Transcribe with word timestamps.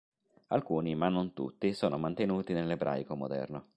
Alcuni, 0.47 0.95
ma 0.95 1.09
non 1.09 1.31
tutti, 1.31 1.73
sono 1.73 1.99
mantenuti 1.99 2.53
nell'ebraico 2.53 3.15
moderno. 3.15 3.69